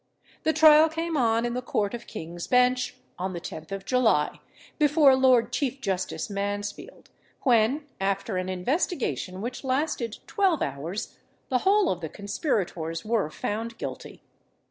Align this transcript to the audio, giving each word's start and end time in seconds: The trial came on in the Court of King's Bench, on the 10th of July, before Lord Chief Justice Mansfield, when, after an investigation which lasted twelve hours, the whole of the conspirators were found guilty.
The 0.41 0.51
trial 0.51 0.89
came 0.89 1.15
on 1.15 1.45
in 1.45 1.53
the 1.53 1.61
Court 1.61 1.93
of 1.93 2.07
King's 2.07 2.47
Bench, 2.47 2.97
on 3.19 3.33
the 3.33 3.39
10th 3.39 3.71
of 3.71 3.85
July, 3.85 4.39
before 4.79 5.15
Lord 5.15 5.53
Chief 5.53 5.79
Justice 5.79 6.27
Mansfield, 6.27 7.11
when, 7.43 7.85
after 7.99 8.37
an 8.37 8.49
investigation 8.49 9.41
which 9.41 9.63
lasted 9.63 10.17
twelve 10.25 10.63
hours, 10.63 11.19
the 11.49 11.59
whole 11.59 11.87
of 11.91 12.01
the 12.01 12.09
conspirators 12.09 13.05
were 13.05 13.29
found 13.29 13.77
guilty. 13.77 14.23